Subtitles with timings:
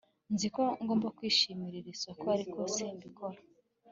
[0.33, 3.37] Nzi ko ngomba kwishimira iri somo ariko simbikora